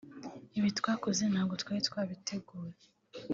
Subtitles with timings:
[0.57, 2.73] Ibi twakoze ntabwo twari twabiteguye